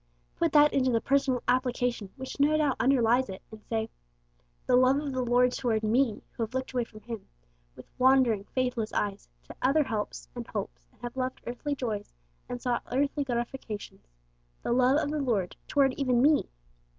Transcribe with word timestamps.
Put 0.35 0.51
that 0.53 0.73
into 0.73 0.89
the 0.89 0.99
personal 0.99 1.43
application 1.47 2.09
which 2.15 2.39
no 2.39 2.57
doubt 2.57 2.77
underlies 2.79 3.29
it, 3.29 3.43
and 3.51 3.63
say, 3.69 3.87
'The 4.65 4.75
love 4.75 4.97
of 4.97 5.11
the 5.13 5.21
Lord 5.21 5.51
toward 5.51 5.83
me, 5.83 6.23
who 6.31 6.41
have 6.41 6.55
looked 6.55 6.73
away 6.73 6.85
from 6.85 7.01
Him, 7.01 7.27
with 7.75 7.85
wandering, 7.99 8.45
faithless 8.45 8.91
eyes, 8.93 9.29
to 9.43 9.55
other 9.61 9.83
helps 9.83 10.27
and 10.33 10.47
hopes, 10.47 10.87
and 10.91 10.99
have 11.01 11.15
loved 11.17 11.41
earthly 11.45 11.75
joys 11.75 12.11
and 12.49 12.59
sought 12.59 12.81
earthly 12.91 13.23
gratifications, 13.23 14.07
the 14.63 14.71
love 14.71 14.97
of 14.97 15.11
the 15.11 15.21
Lord 15.21 15.55
toward 15.67 15.93
even 15.99 16.19
me!' 16.19 16.49